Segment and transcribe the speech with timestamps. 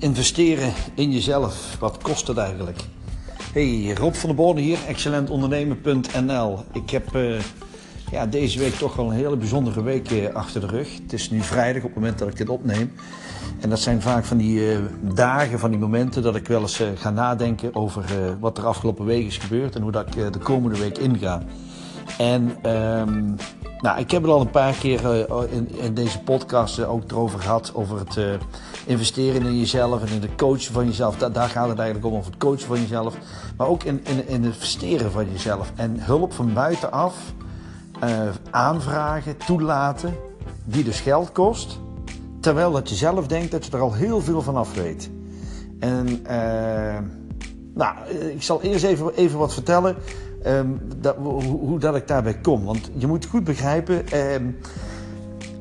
[0.00, 2.80] investeren in jezelf, wat kost het eigenlijk?
[3.52, 6.58] Hey, Rob van der Borden hier, excellentondernemen.nl.
[6.72, 7.40] Ik heb uh,
[8.10, 10.96] ja, deze week toch wel een hele bijzondere week uh, achter de rug.
[11.02, 12.92] Het is nu vrijdag op het moment dat ik dit opneem.
[13.60, 14.78] En dat zijn vaak van die uh,
[15.14, 18.04] dagen, van die momenten dat ik wel eens ga nadenken over
[18.40, 21.42] wat er afgelopen week is gebeurd en hoe dat ik de komende week inga.
[22.18, 23.36] En um,
[23.80, 27.72] nou, ik heb het al een paar keer in, in, deze podcast ook erover gehad,
[27.74, 28.38] over het
[28.86, 31.16] investeren in jezelf en in de coachen van jezelf.
[31.16, 33.16] daar gaat het eigenlijk om, over het coachen van jezelf.
[33.56, 35.72] Maar ook in, in, in het investeren van jezelf.
[35.74, 37.14] En hulp van buitenaf
[38.50, 40.14] aanvragen, toelaten,
[40.64, 41.78] die dus geld kost.
[42.40, 45.10] Terwijl dat je zelf denkt dat je er al heel veel van af weet.
[45.78, 46.22] En
[47.74, 49.96] nou, ik zal eerst even, even wat vertellen
[50.46, 52.64] um, dat, hoe, dat ik daarbij kom.
[52.64, 54.56] Want je moet goed begrijpen, um,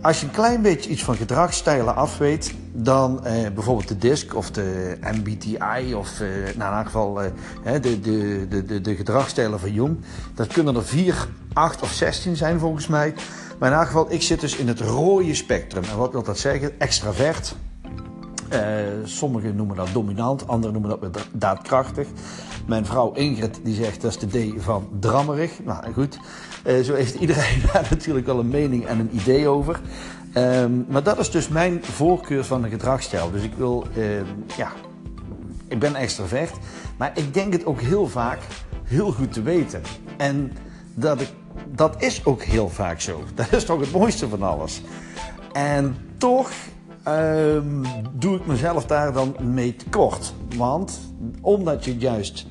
[0.01, 4.35] als je een klein beetje iets van gedragsstijlen af weet, dan eh, bijvoorbeeld de DISC
[4.35, 7.31] of de MBTI of eh, nou, in elk geval eh,
[7.81, 9.97] de, de, de, de, gedragsstijlen van Jung.
[10.35, 13.13] Dat kunnen er 4, 8 of 16 zijn volgens mij.
[13.59, 15.83] Maar in elk geval, ik zit dus in het rode spectrum.
[15.83, 16.79] En wat wil dat zeggen?
[16.79, 17.55] Extravert.
[18.53, 18.59] Uh,
[19.03, 22.07] sommigen noemen dat dominant, anderen noemen dat daadkrachtig.
[22.65, 25.63] Mijn vrouw Ingrid die zegt dat is de D van drammerig.
[25.63, 26.19] Nou goed,
[26.67, 29.79] uh, zo heeft iedereen daar natuurlijk wel een mening en een idee over.
[30.33, 33.31] Um, maar dat is dus mijn voorkeur van de gedragsstijl.
[33.31, 34.05] Dus ik wil, uh,
[34.57, 34.71] ja,
[35.67, 36.53] ik ben extravert,
[36.97, 38.39] maar ik denk het ook heel vaak
[38.83, 39.81] heel goed te weten.
[40.17, 40.51] En
[40.93, 41.29] dat, ik,
[41.75, 43.23] dat is ook heel vaak zo.
[43.35, 44.81] Dat is toch het mooiste van alles.
[45.51, 46.51] En toch
[47.07, 50.33] um, doe ik mezelf daar dan mee tekort.
[50.55, 50.99] Want
[51.41, 52.45] omdat je juist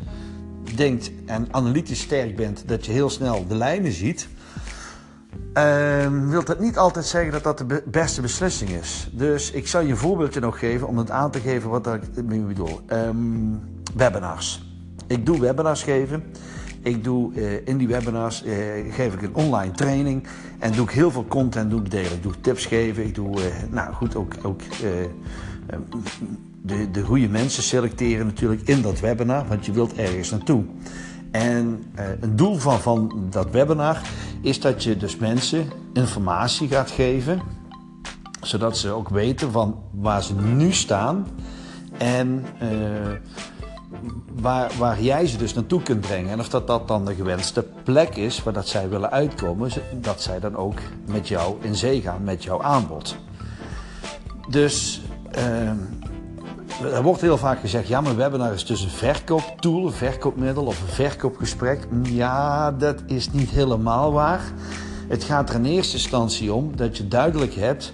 [0.74, 4.28] denkt en analytisch sterk bent, dat je heel snel de lijnen ziet,
[5.54, 9.10] uh, wil dat niet altijd zeggen dat dat de beste beslissing is.
[9.12, 12.24] Dus ik zal je een voorbeeldje nog geven om het aan te geven wat ik
[12.24, 12.80] mee bedoel.
[12.92, 13.60] Um,
[13.94, 14.66] webinars.
[15.06, 16.22] Ik doe webinars geven.
[16.82, 18.54] Ik doe uh, in die webinars uh,
[18.90, 20.26] geef ik een online training
[20.58, 22.12] en doe ik heel veel content doe ik delen.
[22.12, 23.04] Ik doe tips geven.
[23.06, 24.60] Ik doe, uh, nou goed, ook, ook
[26.62, 30.64] de, de goede mensen selecteren natuurlijk in dat webinar, want je wilt ergens naartoe.
[31.30, 31.84] En
[32.20, 34.00] een doel van, van dat webinar
[34.40, 37.40] is dat je dus mensen informatie gaat geven,
[38.40, 41.26] zodat ze ook weten van waar ze nu staan
[41.98, 42.44] en
[44.40, 46.30] waar, waar jij ze dus naartoe kunt brengen.
[46.30, 50.22] En of dat, dat dan de gewenste plek is waar dat zij willen uitkomen, dat
[50.22, 53.16] zij dan ook met jou in zee gaan, met jouw aanbod.
[54.48, 55.00] Dus
[55.36, 55.68] uh,
[56.94, 60.80] er wordt heel vaak gezegd, ja, maar webinar is dus een verkooptool, een verkoopmiddel of
[60.80, 61.88] een verkoopgesprek.
[62.02, 64.52] Ja, dat is niet helemaal waar.
[65.08, 67.92] Het gaat er in eerste instantie om dat je duidelijk hebt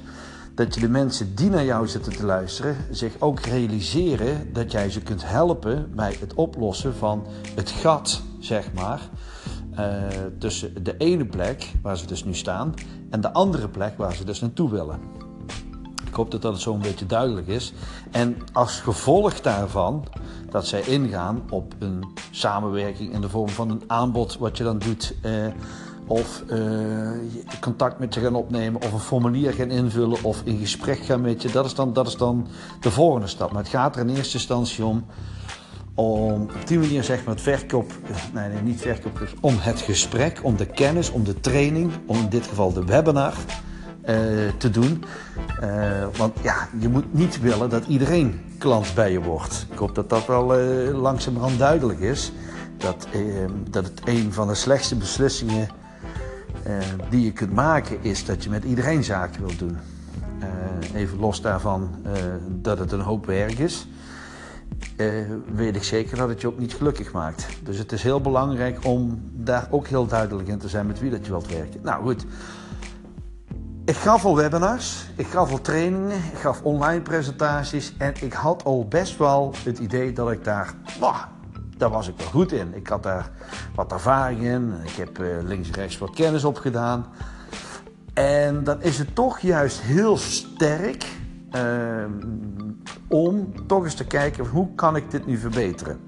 [0.54, 4.90] dat je de mensen die naar jou zitten te luisteren zich ook realiseren dat jij
[4.90, 9.00] ze kunt helpen bij het oplossen van het gat, zeg maar,
[9.78, 10.02] uh,
[10.38, 12.74] tussen de ene plek waar ze dus nu staan
[13.10, 15.00] en de andere plek waar ze dus naartoe willen.
[16.06, 17.72] Ik hoop dat dat zo een beetje duidelijk is.
[18.10, 20.04] En als gevolg daarvan
[20.50, 24.78] dat zij ingaan op een samenwerking in de vorm van een aanbod wat je dan
[24.78, 25.14] doet.
[25.22, 25.46] Eh,
[26.06, 26.58] of uh,
[27.60, 31.42] contact met je gaan opnemen, of een formulier gaan invullen, of in gesprek gaan met
[31.42, 31.50] je.
[31.50, 32.46] Dat is dan, dat is dan
[32.80, 33.52] de volgende stap.
[33.52, 35.04] Maar het gaat er in eerste instantie om,
[35.94, 37.92] om op die manier zeg maar het verkoop,
[38.32, 42.16] nee, nee niet verkoop, dus om het gesprek, om de kennis, om de training, om
[42.16, 43.34] in dit geval de webinar
[44.08, 44.16] uh,
[44.58, 45.04] te doen.
[45.62, 49.66] Uh, want ja, je moet niet willen dat iedereen klant bij je wordt.
[49.70, 52.32] Ik hoop dat dat wel uh, langzamerhand duidelijk is.
[52.76, 53.06] Dat,
[53.70, 55.68] dat het een van de slechtste beslissingen
[57.10, 59.76] die je kunt maken is dat je met iedereen zaken wilt doen.
[60.94, 61.90] even los daarvan
[62.48, 63.88] dat het een hoop werk is.
[65.54, 67.46] weet ik zeker dat het je ook niet gelukkig maakt.
[67.62, 71.10] Dus het is heel belangrijk om daar ook heel duidelijk in te zijn met wie
[71.10, 71.80] dat je wilt werken.
[71.82, 72.26] Nou goed,
[73.84, 78.64] ik gaf al webinars, ik gaf al trainingen, ik gaf online presentaties en ik had
[78.64, 80.74] al best wel het idee dat ik daar,
[81.76, 82.74] daar was ik wel goed in.
[82.74, 83.30] Ik had daar
[83.74, 87.06] wat ervaring in, ik heb uh, links en rechts wat kennis opgedaan.
[88.14, 91.06] En dan is het toch juist heel sterk
[91.56, 92.04] uh,
[93.08, 96.00] om toch eens te kijken hoe kan ik dit nu verbeteren.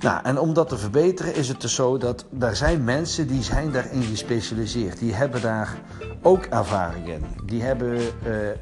[0.00, 3.42] Nou, en om dat te verbeteren is het dus zo dat er zijn mensen die
[3.42, 4.98] zijn daarin gespecialiseerd.
[4.98, 5.76] Die hebben daar
[6.22, 7.24] ook ervaring in.
[7.44, 8.02] Die hebben uh,
[8.46, 8.54] uh,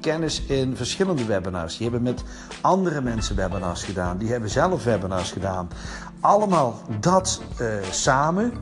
[0.00, 1.76] kennis in verschillende webinars.
[1.76, 2.24] Die hebben met
[2.60, 4.18] andere mensen webinars gedaan.
[4.18, 5.68] Die hebben zelf webinars gedaan.
[6.20, 7.42] Allemaal dat
[7.90, 8.52] samen.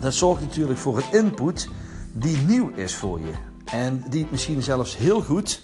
[0.00, 1.68] Dat zorgt natuurlijk voor een input
[2.12, 3.32] die nieuw is voor je.
[3.64, 5.62] En die misschien zelfs heel goed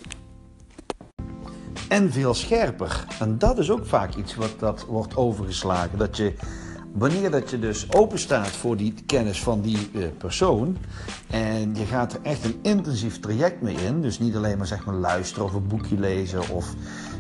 [1.89, 3.05] en veel scherper.
[3.21, 5.99] En dat is ook vaak iets wat dat wordt overgeslagen.
[5.99, 6.33] Dat je,
[6.93, 10.77] wanneer dat je dus open staat voor die kennis van die uh, persoon
[11.31, 14.85] en je gaat er echt een intensief traject mee in, dus niet alleen maar zeg
[14.85, 16.75] maar luisteren of een boekje lezen of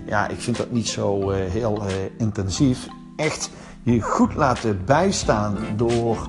[0.06, 2.86] ja, ik vind dat niet zo uh, heel uh, intensief.
[3.16, 3.50] Echt
[3.82, 6.28] je goed laten bijstaan door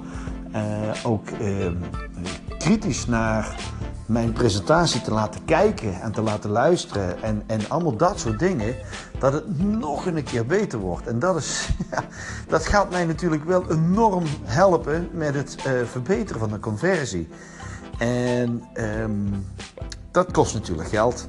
[1.04, 1.76] ook ehm,
[2.58, 3.56] kritisch naar
[4.06, 8.76] mijn presentatie te laten kijken en te laten luisteren en, en allemaal dat soort dingen,
[9.20, 11.08] dat het nog een keer beter wordt.
[11.08, 11.70] En dat, is,
[12.48, 17.28] dat gaat mij natuurlijk wel enorm helpen met het uh, verbeteren van de conversie.
[17.98, 19.46] En um,
[20.12, 21.26] dat kost natuurlijk geld.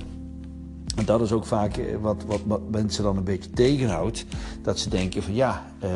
[0.97, 4.25] En dat is ook vaak eh, wat, wat, mensen dan een beetje tegenhoudt.
[4.63, 5.91] Dat ze denken van ja, uh,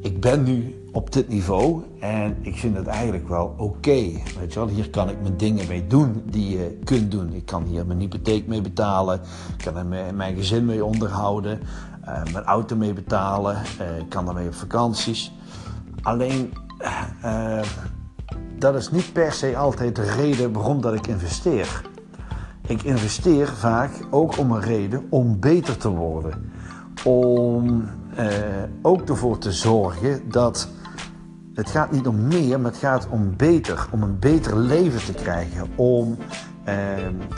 [0.00, 4.00] ik ben nu op dit niveau en ik vind het eigenlijk wel oké.
[4.38, 7.32] Weet je wel, hier kan ik mijn dingen mee doen die je kunt doen.
[7.32, 9.20] Ik kan hier mijn hypotheek mee betalen,
[9.58, 11.60] ik kan er mijn gezin mee onderhouden,
[12.08, 15.32] uh, mijn auto mee betalen, uh, ik kan daarmee op vakanties.
[16.02, 16.52] Alleen,
[17.24, 17.60] uh,
[18.58, 21.82] dat is niet per se altijd de reden waarom dat ik investeer.
[22.66, 26.52] Ik investeer vaak ook om een reden om beter te worden.
[27.04, 27.88] Om
[28.82, 30.68] ook ervoor te zorgen dat
[31.58, 33.86] het gaat niet om meer, maar het gaat om beter.
[33.90, 35.68] Om een beter leven te krijgen.
[35.76, 36.16] Om
[36.64, 36.74] eh,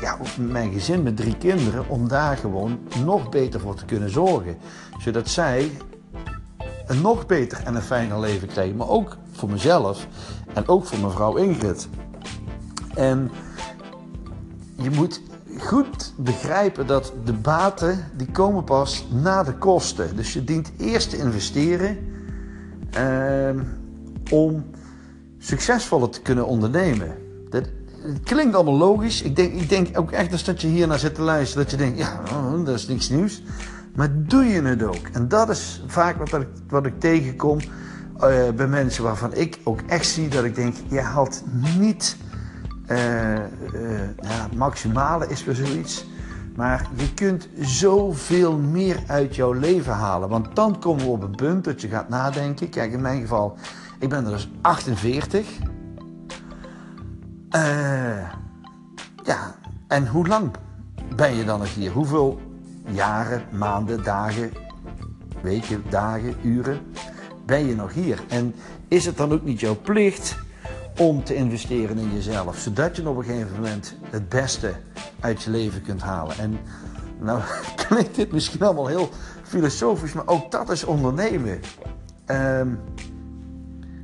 [0.01, 4.57] ja, mijn gezin met drie kinderen, om daar gewoon nog beter voor te kunnen zorgen.
[4.99, 5.71] Zodat zij
[6.87, 8.77] een nog beter en een fijner leven krijgen.
[8.77, 10.07] Maar ook voor mezelf
[10.55, 11.89] en ook voor mevrouw Ingrid.
[12.95, 13.31] En
[14.75, 15.23] je moet
[15.59, 20.17] goed begrijpen dat de baten die komen pas na de kosten.
[20.17, 21.99] Dus je dient eerst te investeren.
[22.99, 23.51] Uh,
[24.31, 24.65] om
[25.39, 27.17] succesvoller te kunnen ondernemen.
[27.51, 27.65] Dat,
[28.03, 29.23] het klinkt allemaal logisch.
[29.23, 31.77] Ik denk, ik denk ook echt dat je hier naar zit te luisteren, dat je
[31.77, 33.43] denkt, ja, oh, dat is niks nieuws.
[33.95, 35.09] Maar doe je het ook?
[35.13, 39.81] En dat is vaak wat, ik, wat ik tegenkom uh, bij mensen waarvan ik ook
[39.81, 41.43] echt zie dat ik denk, je haalt
[41.79, 42.17] niet
[42.91, 42.99] uh,
[44.21, 46.07] ja, maximale is weer zoiets.
[46.57, 50.29] Maar je kunt zoveel meer uit jouw leven halen.
[50.29, 52.69] Want dan komen we op een punt dat je gaat nadenken.
[52.69, 53.57] Kijk, in mijn geval,
[54.01, 55.49] ik ben er dus 48.
[57.51, 58.31] Uh,
[59.25, 59.55] ja,
[59.89, 60.51] en hoe lang
[61.17, 61.91] ben je dan nog hier?
[61.91, 62.41] Hoeveel
[62.91, 64.53] jaren, maanden, dagen,
[65.43, 66.81] weken, dagen, uren
[67.47, 68.23] ben je nog hier?
[68.29, 68.55] En
[68.89, 70.37] is het dan ook niet jouw plicht
[70.99, 74.75] om te investeren in jezelf, zodat je op een gegeven moment het beste
[75.21, 76.39] uit je leven kunt halen?
[76.39, 76.59] En
[77.19, 77.41] nou
[77.87, 79.09] klinkt dit misschien allemaal heel
[79.43, 81.61] filosofisch, maar ook dat is ondernemen.
[82.27, 82.81] Um,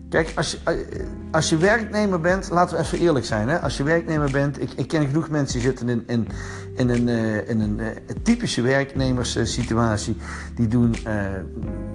[0.09, 3.49] Kijk, als je, eh, als je werknemer bent, laten we even eerlijk zijn.
[3.49, 3.61] Hè?
[3.61, 6.29] Als je werknemer bent, ik, ik ken genoeg mensen die zitten in, in,
[6.75, 7.87] in een, uh, in een uh,
[8.23, 10.17] typische werknemerssituatie.
[10.55, 10.95] Die doen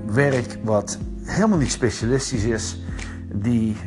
[0.06, 2.80] werk wat helemaal niet specialistisch is.
[3.34, 3.78] Die,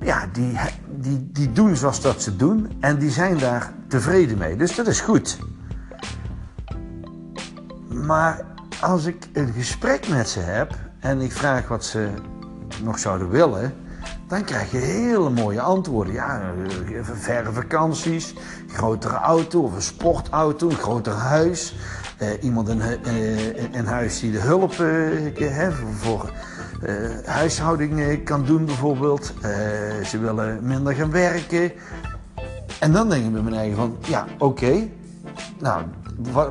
[0.00, 0.58] ja, die,
[0.96, 4.56] die, die doen zoals dat ze doen en die zijn daar tevreden mee.
[4.56, 5.38] Dus dat is goed.
[7.88, 8.44] Maar
[8.80, 12.08] als ik een gesprek met ze heb en ik vraag wat ze
[12.82, 13.74] nog zouden willen,
[14.28, 16.12] dan krijg je hele mooie antwoorden.
[16.12, 18.34] Ja, eh, verre vakanties,
[18.68, 21.74] grotere auto of een sportauto, een groter huis.
[22.16, 22.80] Eh, iemand in,
[23.72, 24.72] in, huis die de hulp
[26.00, 26.30] voor
[27.24, 29.32] huishouding kan doen bijvoorbeeld.
[30.04, 31.72] ze willen minder gaan werken.
[32.80, 34.88] En dan denk ik bij mijn eigen van, ja, oké.
[35.58, 35.82] Nou,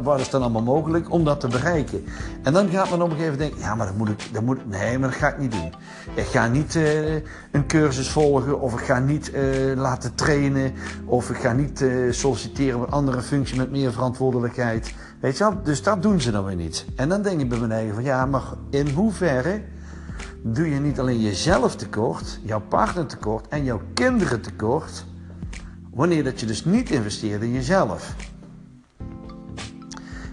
[0.02, 2.04] wat, is dan allemaal mogelijk om dat te bereiken?
[2.44, 4.44] En dan gaat men op een gegeven moment denken, ja, maar dat moet ik, dat
[4.44, 5.74] moet, nee, maar dat ga ik niet doen.
[6.14, 7.14] Ik ga niet uh,
[7.52, 10.74] een cursus volgen of ik ga niet uh, laten trainen
[11.06, 14.94] of ik ga niet uh, solliciteren op een andere functie met meer verantwoordelijkheid.
[15.20, 15.64] Weet je wel?
[15.64, 16.86] Dus dat doen ze dan weer niet.
[16.96, 19.62] En dan denk ik bij mijn eigen van, ja, maar in hoeverre
[20.42, 25.06] doe je niet alleen jezelf tekort, jouw partner tekort en jouw kinderen tekort,
[25.94, 28.16] wanneer dat je dus niet investeert in jezelf?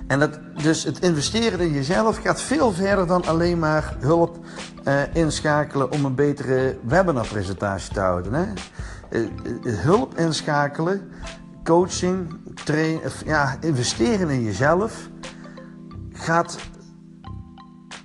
[0.06, 4.38] En dat, dus het investeren in jezelf gaat veel verder dan alleen maar hulp
[4.84, 8.32] uh, inschakelen om een betere webinarpresentatie te houden.
[8.32, 8.44] Hè?
[9.10, 9.28] Uh,
[9.64, 11.10] hulp inschakelen,
[11.64, 15.08] coaching, train, ja, investeren in jezelf
[16.12, 16.56] gaat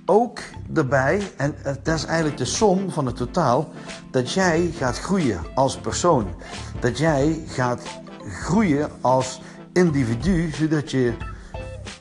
[0.06, 0.38] ook
[0.74, 3.68] erbij, en dat is eigenlijk de som van het totaal,
[4.10, 6.34] dat jij gaat groeien als persoon.
[6.80, 7.82] Dat jij gaat
[8.28, 9.40] groeien als
[9.72, 11.14] individu, zodat je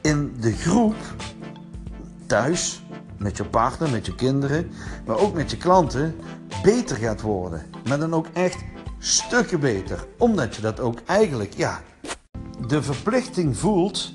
[0.10, 0.96] in de groep
[2.26, 2.82] thuis,
[3.18, 4.72] met je partner, met je kinderen,
[5.06, 6.16] maar ook met je klanten,
[6.64, 7.66] beter gaat worden.
[7.88, 8.64] Maar dan ook echt
[9.00, 10.06] stukken beter.
[10.18, 11.82] Omdat je dat ook eigenlijk, ja,
[12.68, 14.14] de verplichting voelt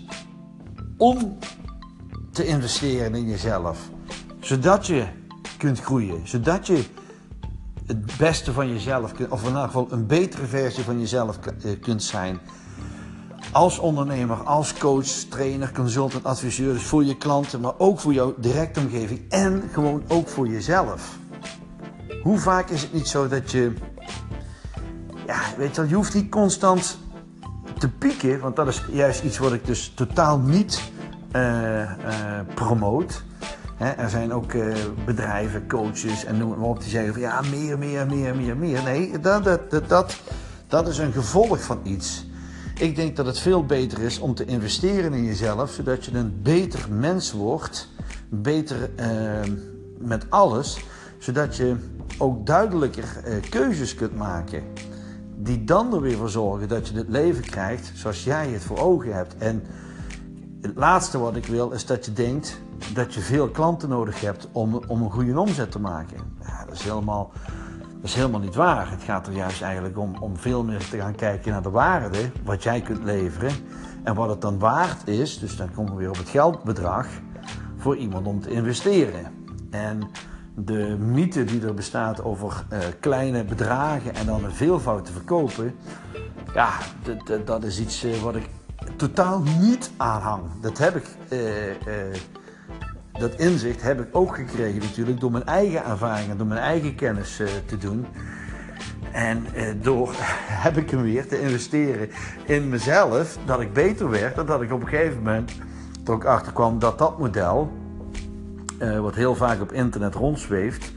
[0.97, 1.39] om
[2.33, 3.91] te investeren in jezelf.
[4.41, 5.07] Zodat je
[5.59, 6.29] kunt groeien.
[6.29, 6.85] Zodat je
[7.87, 12.03] het beste van jezelf of in ieder geval een betere versie van jezelf eh, kunt
[12.03, 12.41] zijn.
[13.55, 18.35] Als ondernemer, als coach, trainer, consultant, adviseur, dus voor je klanten, maar ook voor jouw
[18.37, 21.19] directe omgeving en gewoon ook voor jezelf.
[22.23, 23.73] Hoe vaak is het niet zo dat je,
[25.27, 26.99] ja, weet je wel, je hoeft niet constant
[27.79, 30.83] te pieken, want dat is juist iets wat ik dus totaal niet
[31.37, 31.89] uh, uh,
[32.55, 33.23] promoot.
[33.79, 37.41] er zijn ook uh, bedrijven, coaches en noem het maar op die zeggen van ja,
[37.51, 38.83] meer, meer, meer, meer, meer.
[38.83, 40.17] Nee, dat, dat, dat,
[40.67, 42.33] dat is een gevolg van iets.
[42.78, 46.43] Ik denk dat het veel beter is om te investeren in jezelf, zodat je een
[46.43, 47.88] beter mens wordt,
[48.28, 48.90] beter
[49.99, 50.85] met alles,
[51.19, 51.76] zodat je
[52.19, 53.04] ook duidelijker
[53.50, 54.62] keuzes kunt maken
[55.37, 58.78] die dan er weer voor zorgen dat je het leven krijgt zoals jij het voor
[58.78, 59.37] ogen hebt.
[59.37, 59.62] En
[60.61, 62.61] het laatste wat ik wil is dat je denkt
[62.93, 66.16] dat je veel klanten nodig hebt om, om een goede omzet te maken.
[66.43, 67.33] Ja, dat, is helemaal,
[68.05, 68.91] dat is helemaal niet waar.
[68.91, 72.31] Het gaat er juist eigenlijk om, om veel meer te gaan kijken naar de waarde,
[72.43, 73.53] wat jij kunt leveren.
[74.03, 77.07] En wat het dan waard is, dus dan komen we weer op het geldbedrag,
[77.77, 79.33] voor iemand om te investeren.
[79.71, 80.11] En
[80.55, 85.75] de mythe die er bestaat over uh, kleine bedragen en dan een veelvoud te verkopen,
[86.55, 86.71] ja,
[87.45, 88.49] dat is iets uh, wat ik
[88.97, 90.43] totaal niet aanhang.
[90.61, 91.41] Dat heb ik, uh,
[93.31, 97.40] dat inzicht heb ik ook gekregen natuurlijk door mijn eigen ervaringen, door mijn eigen kennis
[97.66, 98.07] te doen.
[99.12, 99.47] En
[99.83, 100.14] door
[100.66, 102.09] heb ik hem weer te investeren
[102.45, 105.52] in mezelf, dat ik beter werd en dat ik op een gegeven moment
[106.04, 107.73] er ook achter kwam dat dat model
[108.78, 110.93] uh, wat heel vaak op internet rondzweeft,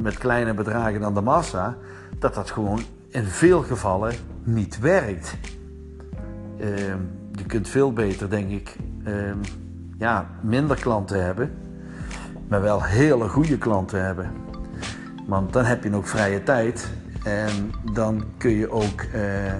[0.00, 1.76] met kleine bedragen aan de massa,
[2.18, 5.36] dat dat gewoon in veel gevallen niet werkt.
[6.60, 6.66] Uh,
[7.32, 9.38] je kunt veel beter, denk ik, ehm,
[10.00, 11.58] ja, minder klanten hebben,
[12.48, 14.30] maar wel hele goede klanten hebben.
[15.26, 16.90] Want dan heb je ook vrije tijd
[17.24, 19.52] en dan kun je ook, eh,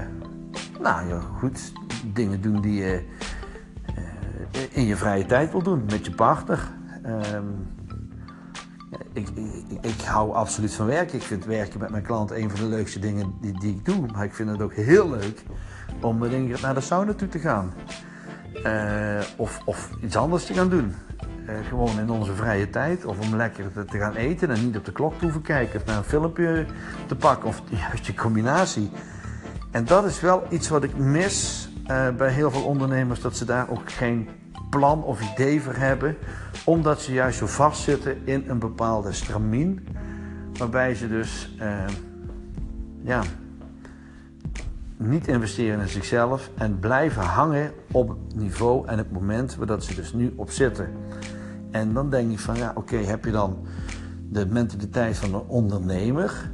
[0.81, 1.73] nou ja, goed,
[2.05, 3.03] dingen doen die je
[4.71, 6.71] in je vrije tijd wil doen met je partner.
[7.07, 7.69] Um,
[9.13, 11.19] ik, ik, ik, hou absoluut van werken.
[11.19, 14.07] Ik vind werken met mijn klant een van de leukste dingen die, die ik doe.
[14.13, 15.43] Maar ik vind het ook heel leuk
[16.01, 16.19] om
[16.63, 17.73] naar de sauna toe te gaan.
[18.67, 20.95] Uh, of, of, iets anders te gaan doen.
[21.49, 23.05] Uh, gewoon in onze vrije tijd.
[23.05, 25.81] Of om lekker te, gaan eten en niet op de klok te hoeven kijken.
[25.81, 26.67] Of naar een filmpje
[27.07, 27.49] te pakken.
[27.49, 28.91] Of juist je combinatie.
[29.71, 33.21] En dat is wel iets wat ik mis uh, bij heel veel ondernemers.
[33.21, 34.29] Dat ze daar ook geen
[34.71, 36.17] plan of idee voor hebben,
[36.65, 39.87] omdat ze juist zo vastzitten in een bepaalde stramien,
[40.59, 41.57] waarbij ze dus
[43.03, 43.23] ja,
[45.01, 49.85] niet investeren in zichzelf en blijven hangen op het niveau en het moment waar dat
[49.85, 50.89] ze dus nu op zitten.
[51.71, 53.59] En dan denk ik van ja, oké, heb je dan
[54.29, 56.51] de mentaliteit van een ondernemer?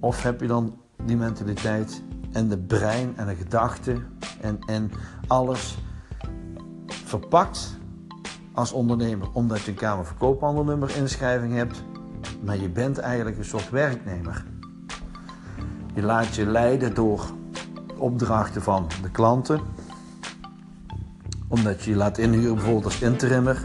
[0.00, 4.04] Of heb je dan die mentaliteit en de brein en de gedachten
[4.40, 4.90] en, en
[5.26, 5.78] alles
[6.86, 7.78] verpakt
[8.52, 11.82] als ondernemer omdat je een Kamer Verkoophandelnummer inschrijving hebt,
[12.44, 14.44] maar je bent eigenlijk een soort werknemer.
[15.94, 17.30] Je laat je leiden door
[17.96, 19.60] opdrachten van de klanten,
[21.48, 23.64] omdat je je laat inhuren bijvoorbeeld als interimmer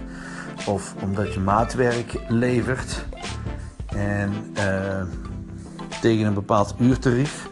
[0.67, 3.05] of omdat je maatwerk levert
[3.86, 5.01] en uh,
[6.01, 7.50] tegen een bepaald uurtarief,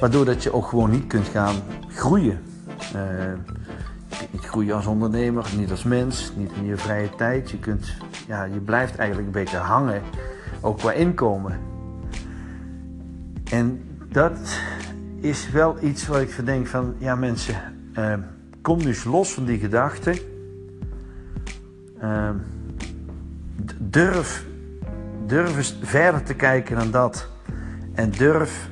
[0.00, 1.54] waardoor dat je ook gewoon niet kunt gaan
[1.88, 2.40] groeien.
[2.94, 3.02] Uh,
[4.30, 7.50] niet groeien als ondernemer, niet als mens, niet in je vrije tijd.
[7.50, 7.92] Je, kunt,
[8.26, 10.02] ja, je blijft eigenlijk een beetje hangen,
[10.60, 11.69] ook qua inkomen.
[13.50, 14.60] En dat
[15.20, 17.54] is wel iets waar ik verdenk van, ja mensen,
[17.98, 18.14] uh,
[18.62, 20.18] kom dus los van die gedachten.
[22.02, 22.30] Uh,
[23.78, 24.44] durf,
[25.26, 27.28] durf eens verder te kijken dan dat.
[27.94, 28.68] En durf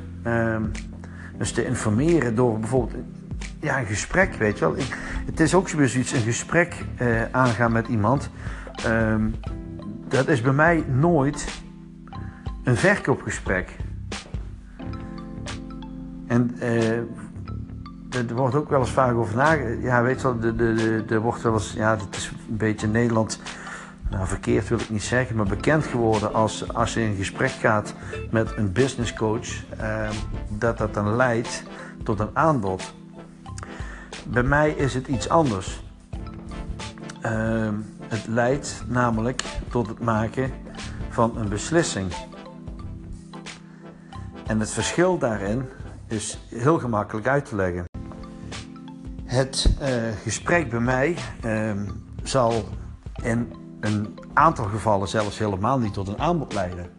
[1.38, 3.04] dus te informeren door bijvoorbeeld
[3.60, 4.76] ja, een gesprek, weet je wel.
[5.26, 8.30] het is ook zoiets, een gesprek uh, aangaan met iemand.
[10.08, 11.62] Dat is bij mij nooit
[12.64, 13.76] een verkoopgesprek.
[16.28, 16.96] En uh,
[18.10, 19.82] er wordt ook wel eens vaak over nagedacht.
[19.82, 20.52] Ja, weet je wel,
[21.08, 23.40] er wordt wel eens, ja, het is een beetje Nederland,
[24.10, 27.94] nou verkeerd wil ik niet zeggen, maar bekend geworden als als je in gesprek gaat
[28.30, 29.48] met een business coach,
[29.80, 30.10] uh,
[30.48, 31.62] dat dat dan leidt
[32.02, 32.94] tot een aanbod.
[34.26, 35.82] Bij mij is het iets anders.
[37.26, 37.68] Uh,
[38.08, 40.50] het leidt namelijk tot het maken
[41.08, 42.12] van een beslissing.
[44.46, 45.68] En het verschil daarin
[46.08, 47.84] is heel gemakkelijk uit te leggen.
[49.24, 49.88] Het uh,
[50.22, 51.72] gesprek bij mij uh,
[52.22, 52.64] zal
[53.22, 56.90] in een aantal gevallen zelfs helemaal niet tot een aanbod leiden.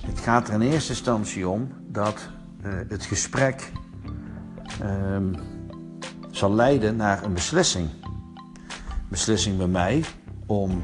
[0.00, 2.28] Het gaat er in eerste instantie om dat
[2.64, 3.72] uh, het gesprek
[4.80, 5.34] ehm,
[6.30, 7.88] zal leiden naar een beslissing.
[9.08, 10.04] Beslissing bij mij
[10.46, 10.80] om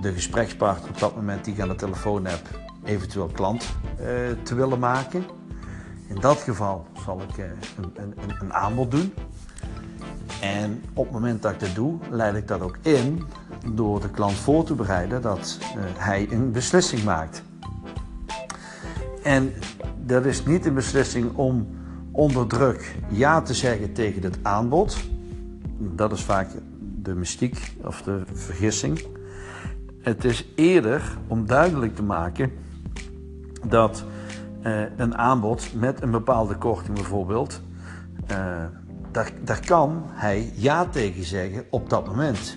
[0.00, 4.06] de gesprekspartner op dat moment die ik aan de telefoon heb, eventueel klant uh,
[4.42, 5.24] te willen maken.
[6.06, 7.44] In dat geval zal ik uh,
[7.76, 9.12] een, een, een, aanbod doen.
[10.40, 13.22] En op het moment dat ik dat doe, leid ik dat ook in
[13.74, 17.42] door de klant voor te bereiden dat uh, hij een beslissing maakt.
[19.22, 19.52] En
[20.04, 21.66] dat is niet een beslissing om
[22.10, 24.96] onder druk ja te zeggen tegen het aanbod.
[25.78, 26.48] Dat is vaak
[27.02, 29.04] de mystiek of de vergissing.
[30.00, 32.52] Het is eerder om duidelijk te maken
[33.68, 34.04] dat
[34.96, 37.62] een aanbod met een bepaalde korting bijvoorbeeld,
[38.30, 38.64] uh,
[39.10, 42.56] daar, daar kan hij ja tegen zeggen op dat moment.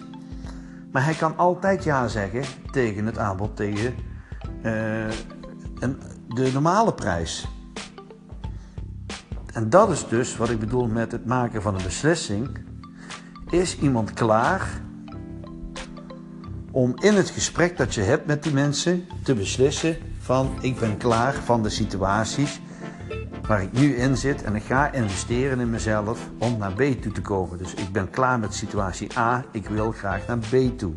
[0.92, 3.94] Maar hij kan altijd ja zeggen tegen het aanbod tegen
[4.62, 5.98] een,
[6.28, 7.48] de normale prijs.
[9.54, 12.58] En dat is dus wat ik bedoel met het maken van een beslissing.
[13.50, 14.82] Is iemand klaar
[16.72, 19.98] om in het gesprek dat je hebt met die mensen te beslissen
[20.30, 22.62] van ik ben klaar van de situaties
[23.48, 27.12] waar ik nu in zit en ik ga investeren in mezelf om naar B toe
[27.12, 27.58] te komen.
[27.58, 30.94] Dus ik ben klaar met situatie A, ik wil graag naar B toe.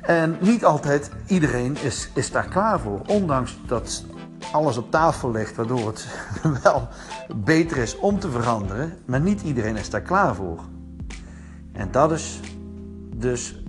[0.00, 4.04] En niet altijd iedereen is, is daar klaar voor, ondanks dat
[4.52, 6.06] alles op tafel ligt waardoor het
[6.62, 6.88] wel
[7.36, 10.58] beter is om te veranderen, maar niet iedereen is daar klaar voor.
[11.72, 12.40] En dat is
[13.14, 13.62] dus,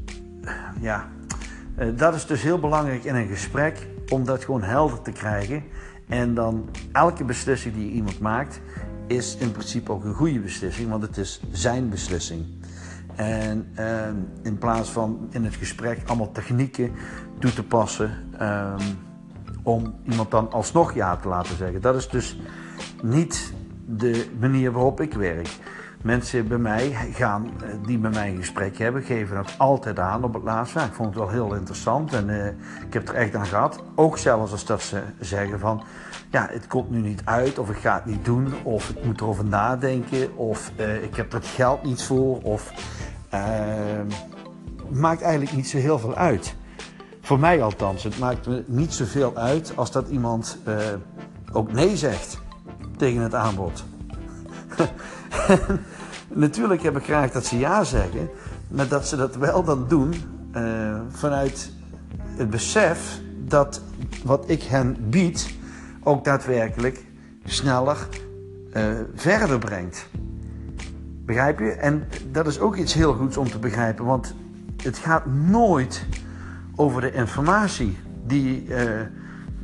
[0.79, 1.07] ja,
[1.95, 5.63] dat is dus heel belangrijk in een gesprek om dat gewoon helder te krijgen.
[6.07, 8.61] En dan elke beslissing die iemand maakt,
[9.07, 12.45] is in principe ook een goede beslissing, want het is zijn beslissing.
[13.15, 14.07] En uh,
[14.41, 16.91] in plaats van in het gesprek allemaal technieken
[17.39, 18.77] toe te passen um,
[19.63, 21.81] om iemand dan alsnog ja te laten zeggen.
[21.81, 22.39] Dat is dus
[23.01, 23.53] niet
[23.85, 25.49] de manier waarop ik werk.
[26.03, 30.23] Mensen bij mij gaan, eh, die met mij een gesprek hebben, geven het altijd aan
[30.23, 30.79] op het laatste.
[30.79, 32.47] ik vond het wel heel interessant en uh,
[32.85, 33.83] ik heb er echt aan gehad.
[33.95, 35.83] Ook zelfs als dat ze zeggen van,
[36.29, 39.21] ja, het komt nu niet uit of ik ga het niet doen of ik moet
[39.21, 42.73] erover nadenken of uh, ik heb er het geld niet voor of
[43.29, 44.07] ehm,
[44.89, 46.55] maakt eigenlijk niet zo heel veel uit.
[47.21, 50.57] Voor mij althans, het maakt me niet zoveel uit als dat iemand
[51.51, 52.41] ook nee zegt
[52.97, 53.83] tegen het aanbod.
[56.27, 58.29] Natuurlijk heb ik graag dat ze ja zeggen,
[58.67, 60.13] maar dat ze dat wel dan doen
[60.55, 61.71] uh, vanuit
[62.37, 63.81] het besef dat
[64.23, 65.53] wat ik hen bied
[66.03, 67.05] ook daadwerkelijk
[67.45, 68.07] sneller
[68.73, 68.83] uh,
[69.15, 70.07] verder brengt.
[71.25, 71.71] Begrijp je?
[71.71, 74.33] En dat is ook iets heel goeds om te begrijpen, want
[74.83, 76.05] het gaat nooit
[76.75, 79.01] over de informatie die, uh,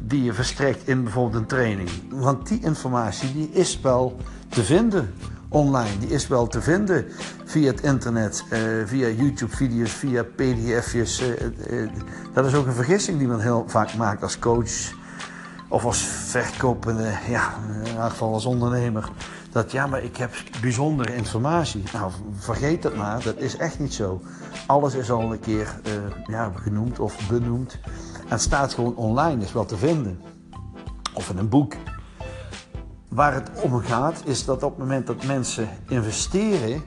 [0.06, 1.90] die je verstrekt in bijvoorbeeld een training.
[2.10, 4.18] Want die informatie die is wel
[4.50, 5.14] te vinden
[5.50, 5.98] online.
[6.00, 7.06] Die is wel te vinden
[7.46, 11.22] via het internet, uh, via YouTube-video's, via PDF'jes.
[11.22, 11.30] Uh,
[11.72, 11.90] uh,
[12.34, 14.98] dat is ook een vergissing die men heel vaak maakt als coach
[15.68, 19.10] of als verkopende, ja, in ieder geval als ondernemer.
[19.52, 20.32] Dat ja, maar ik heb
[20.62, 21.84] bijzondere informatie.
[21.94, 24.22] Nou, vergeet dat maar, dat is echt niet zo.
[24.68, 25.80] Alles is al een keer
[26.28, 27.80] ja, genoemd of benoemd.
[28.28, 30.22] En staat gewoon online, is wel te vinden.
[31.14, 31.74] Of in een boek.
[33.10, 36.82] Waar het om gaat is dat op het moment dat mensen investeren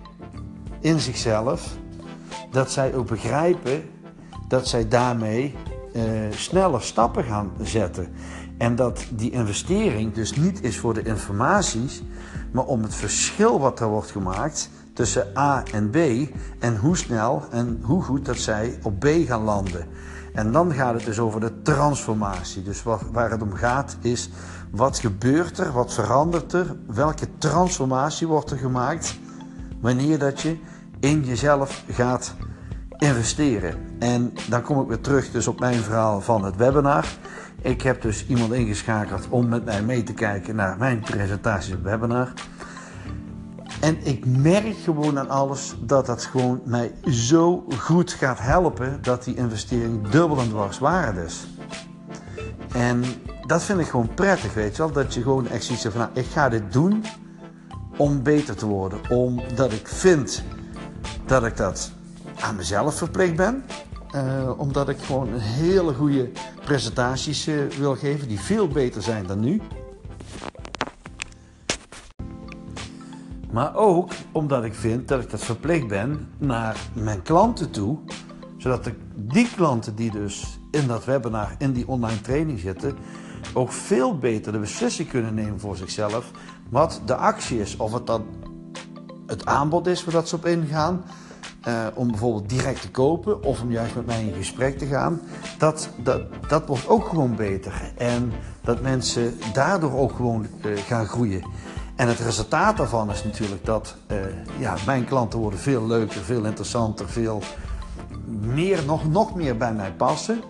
[0.80, 1.76] in zichzelf,
[2.50, 3.82] dat zij ook begrijpen
[4.48, 5.54] dat zij daarmee
[5.94, 8.08] uh, sneller stappen gaan zetten.
[8.58, 12.02] En dat die investering dus niet is voor de informaties,
[12.52, 15.96] maar om het verschil wat er wordt gemaakt tussen A en B
[16.58, 19.86] en hoe snel en hoe goed dat zij op B gaan landen.
[20.32, 22.62] En dan gaat het dus over de transformatie.
[22.62, 22.82] Dus
[23.12, 24.30] waar het om gaat is
[24.72, 29.18] wat gebeurt er, wat verandert er, welke transformatie wordt er gemaakt
[29.80, 30.56] wanneer dat je
[31.00, 32.34] in jezelf gaat
[32.98, 33.74] investeren.
[33.98, 37.06] En dan kom ik weer terug dus op mijn verhaal van het webinar.
[37.60, 41.82] Ik heb dus iemand ingeschakeld om met mij mee te kijken naar mijn presentatie op
[41.82, 42.32] webinar.
[43.80, 49.24] En ik merk gewoon aan alles dat dat gewoon mij zo goed gaat helpen dat
[49.24, 51.46] die investering dubbel en dwars waard is.
[52.74, 53.04] En
[53.52, 54.92] dat vind ik gewoon prettig, weet je wel.
[54.92, 57.04] Dat je gewoon echt ziet van, nou, ik ga dit doen
[57.96, 58.98] om beter te worden.
[59.10, 60.44] Omdat ik vind
[61.26, 61.92] dat ik dat
[62.40, 63.64] aan mezelf verplicht ben.
[64.14, 66.30] Uh, omdat ik gewoon hele goede
[66.64, 69.60] presentaties uh, wil geven die veel beter zijn dan nu.
[73.50, 77.98] Maar ook omdat ik vind dat ik dat verplicht ben naar mijn klanten toe.
[78.56, 82.96] Zodat ik die klanten die dus in dat webinar, in die online training zitten,
[83.52, 86.30] ook veel beter de beslissing kunnen nemen voor zichzelf.
[86.68, 87.76] Wat de actie is.
[87.76, 88.24] Of het dan
[89.26, 91.04] het aanbod is waar dat ze op ingaan.
[91.68, 95.20] Uh, om bijvoorbeeld direct te kopen of om juist met mij in gesprek te gaan.
[95.58, 97.92] Dat, dat, dat wordt ook gewoon beter.
[97.96, 101.44] En dat mensen daardoor ook gewoon uh, gaan groeien.
[101.96, 104.16] En het resultaat daarvan is natuurlijk dat uh,
[104.58, 107.42] ja, mijn klanten worden veel leuker, veel interessanter, veel
[108.40, 110.40] meer, nog, nog meer bij mij passen.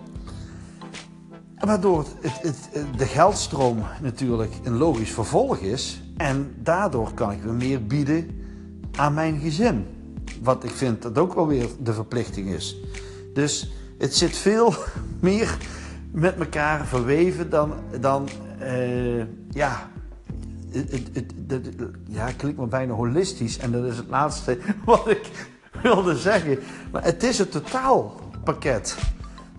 [1.65, 6.01] Waardoor het, het, de geldstroom natuurlijk een logisch vervolg is.
[6.17, 8.29] En daardoor kan ik weer meer bieden
[8.95, 9.85] aan mijn gezin.
[10.41, 12.77] Wat ik vind dat ook wel weer de verplichting is.
[13.33, 14.73] Dus het zit veel
[15.19, 15.57] meer
[16.11, 18.29] met elkaar verweven dan, dan
[18.61, 19.89] uh, ja,
[22.07, 23.57] ja, klinkt maar bijna holistisch.
[23.57, 25.31] En dat is het laatste wat ik
[25.81, 26.59] wilde zeggen.
[26.91, 28.97] Maar het is een totaalpakket.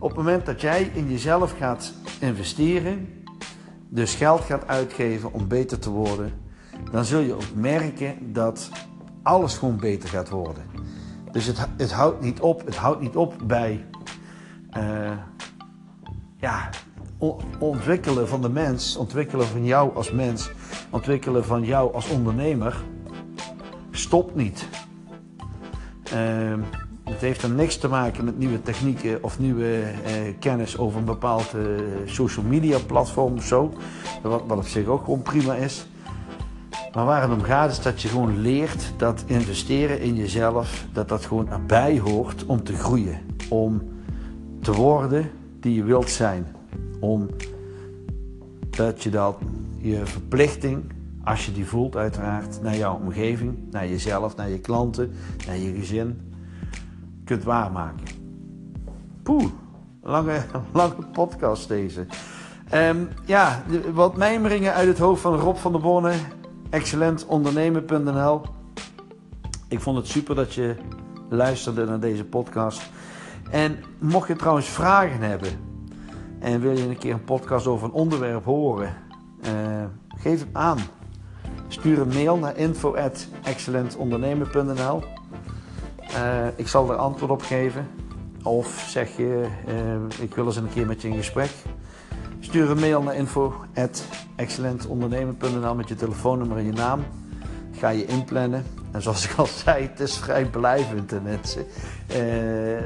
[0.04, 3.24] Op het moment dat jij in jezelf gaat investeren,
[3.88, 6.32] dus geld gaat uitgeven om beter te worden,
[6.90, 8.70] dan zul je ook merken dat
[9.22, 10.64] alles gewoon beter gaat worden.
[11.32, 12.64] Dus het, het houdt niet op.
[12.64, 13.84] Het houdt niet op bij
[14.76, 15.10] uh,
[16.36, 16.68] ja,
[17.58, 20.50] ontwikkelen van de mens, ontwikkelen van jou als mens,
[20.90, 22.84] ontwikkelen van jou als ondernemer.
[23.90, 24.68] Stopt niet.
[26.14, 26.52] Uh,
[27.04, 31.04] het heeft dan niks te maken met nieuwe technieken of nieuwe uh, kennis over een
[31.04, 31.62] bepaald uh,
[32.04, 33.72] social media platform of zo.
[34.22, 35.86] Wat, wat op zich ook gewoon prima is.
[36.94, 41.08] Maar waar het om gaat is dat je gewoon leert dat investeren in jezelf, dat
[41.08, 43.20] dat gewoon erbij hoort om te groeien.
[43.48, 43.82] Om
[44.60, 46.46] te worden die je wilt zijn.
[47.00, 47.28] Om
[48.70, 49.36] dat je dat
[49.76, 50.82] je verplichting,
[51.24, 55.12] als je die voelt uiteraard, naar jouw omgeving, naar jezelf, naar je klanten,
[55.46, 56.20] naar je gezin,
[57.24, 58.06] kunt waarmaken.
[59.22, 59.46] Poeh,
[60.02, 62.06] lange, lange podcast deze.
[62.74, 66.18] Um, ja, wat mijmeringen uit het hoofd van Rob van der Bonnen
[66.70, 68.42] excellentondernemen.nl.
[69.68, 70.76] Ik vond het super dat je
[71.28, 72.90] luisterde naar deze podcast.
[73.50, 75.50] En mocht je trouwens vragen hebben
[76.38, 78.94] en wil je een keer een podcast over een onderwerp horen,
[79.44, 79.50] uh,
[80.16, 80.78] geef het aan.
[81.68, 85.02] Stuur een mail naar info@excellentondernemen.nl.
[86.14, 87.88] Uh, ik zal er antwoord op geven.
[88.42, 89.74] Of zeg je, uh,
[90.20, 91.50] ik wil eens een keer met je in gesprek.
[92.40, 97.04] Stuur een mail naar info.excellentondernemen.nl met je telefoonnummer en je naam.
[97.72, 98.64] Ga je inplannen.
[98.90, 101.66] En zoals ik al zei, het is vrij blijvend ten mensen.
[102.10, 102.16] Uh,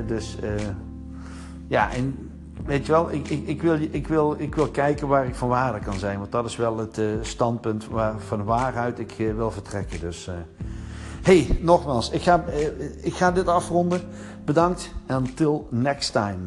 [0.07, 0.37] dus
[1.67, 2.31] ja, en
[2.65, 5.49] weet je wel, ik, ik, ik, wil, ik, wil, ik wil kijken waar ik van
[5.49, 6.19] waarde kan zijn.
[6.19, 10.01] Want dat is wel het standpunt waar, van waaruit ik wil vertrekken.
[10.01, 10.31] Dus
[11.23, 12.45] hey, nogmaals, ik ga,
[13.03, 14.01] ik ga dit afronden.
[14.45, 16.39] Bedankt en until next time.